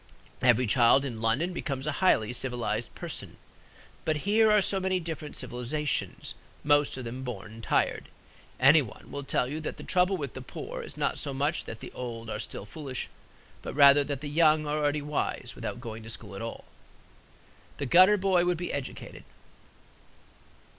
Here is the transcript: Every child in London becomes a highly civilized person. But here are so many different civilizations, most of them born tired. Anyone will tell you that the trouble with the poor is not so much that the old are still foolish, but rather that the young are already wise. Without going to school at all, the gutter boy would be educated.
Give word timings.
Every 0.41 0.65
child 0.65 1.05
in 1.05 1.21
London 1.21 1.53
becomes 1.53 1.85
a 1.85 1.91
highly 2.01 2.33
civilized 2.33 2.95
person. 2.95 3.37
But 4.03 4.25
here 4.25 4.49
are 4.51 4.59
so 4.59 4.79
many 4.79 4.99
different 4.99 5.37
civilizations, 5.37 6.33
most 6.63 6.97
of 6.97 7.05
them 7.05 7.23
born 7.23 7.61
tired. 7.61 8.09
Anyone 8.59 9.11
will 9.11 9.23
tell 9.23 9.47
you 9.47 9.59
that 9.59 9.77
the 9.77 9.83
trouble 9.83 10.17
with 10.17 10.33
the 10.33 10.41
poor 10.41 10.81
is 10.81 10.97
not 10.97 11.19
so 11.19 11.35
much 11.35 11.65
that 11.65 11.81
the 11.81 11.91
old 11.91 12.31
are 12.31 12.39
still 12.39 12.65
foolish, 12.65 13.09
but 13.61 13.75
rather 13.75 14.03
that 14.03 14.21
the 14.21 14.27
young 14.27 14.65
are 14.65 14.79
already 14.79 15.03
wise. 15.03 15.51
Without 15.53 15.79
going 15.79 16.01
to 16.01 16.09
school 16.09 16.35
at 16.35 16.41
all, 16.41 16.65
the 17.77 17.85
gutter 17.85 18.17
boy 18.17 18.43
would 18.43 18.57
be 18.57 18.73
educated. 18.73 19.23